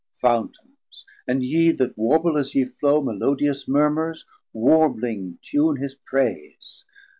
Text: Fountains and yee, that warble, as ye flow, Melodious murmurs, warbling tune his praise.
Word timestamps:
Fountains 0.19 1.05
and 1.27 1.43
yee, 1.43 1.71
that 1.71 1.95
warble, 1.95 2.35
as 2.35 2.55
ye 2.55 2.65
flow, 2.65 3.03
Melodious 3.03 3.67
murmurs, 3.67 4.25
warbling 4.51 5.37
tune 5.43 5.75
his 5.75 5.93
praise. 5.93 6.85